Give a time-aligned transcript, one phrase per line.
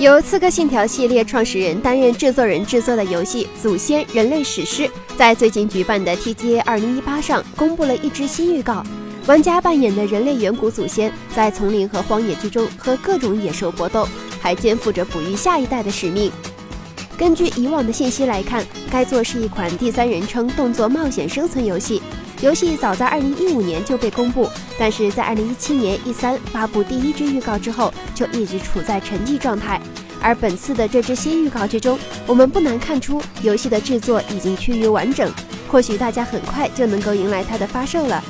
[0.00, 4.84] 由《刺客信条》系列创始人担任制作人制作的游戏《祖先：人类史诗》
[5.14, 8.82] 在最近举办的 TGA 2018上公布了一支新预告。
[9.26, 14.08] 玩家扮演的人类远古祖先在丛林和荒野之中和各种野兽搏斗，
[14.40, 16.32] 还肩负着哺育下一代的使命。
[17.20, 22.00] 根据以往的信息来看，该作是一款第三人称动作冒险生存游戏。
[22.40, 24.48] 游戏早在2015年就被公布，
[24.78, 29.78] 但是在2017年 E3 发布第一支预告之后，就一直处在沉寂状态。
[30.22, 35.30] 而本次的这支新预告之中，我们不难看出游戏的制作已经趋于完整，
[35.68, 38.24] 或许大家很快就能够迎来它的发售了。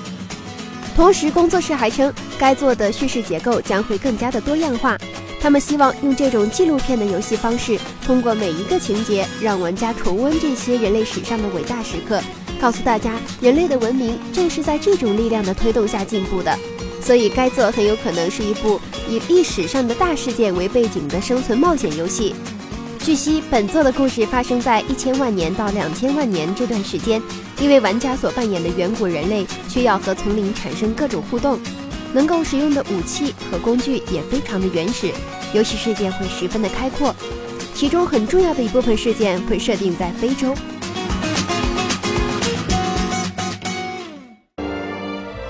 [0.97, 4.98] 同时，工作室还称，该作的叙事结构将会更加的多样化。
[5.41, 12.21] 他们希望用这种纪录片的游戏方式，通过每一个情节，让玩家重温这些人类史上的伟大时刻。
[12.61, 16.55] 告诉大家，人类的文明正是在这种力量的推动下进步的，
[17.03, 18.79] 所以该作很有可能是一部
[19.09, 22.34] 以历史上的大事件为背景的生存冒险游戏。
[23.03, 27.20] 据悉，本作的故事发生在一千万年到两千万年这段时间，
[27.59, 31.59] 因为玩家所扮演的远古人类需要和丛林产生各种互动，
[32.12, 35.12] 能够使用的武器和工具也非常的原始，
[35.53, 37.14] 游戏世界会十分的开阔，
[37.75, 40.55] 其中很重要的一部分事件会设定在非洲。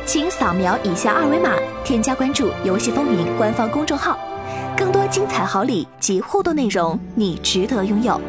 [0.05, 4.19] 请扫描以下二维码，添加关注“游戏风云”官方公众号，
[4.77, 8.20] 更多精彩好礼及互动内容，你值得拥有。